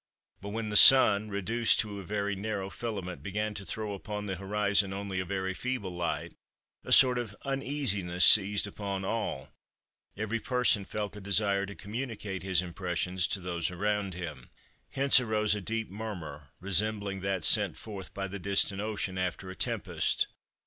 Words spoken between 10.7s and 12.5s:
felt a desire to communicate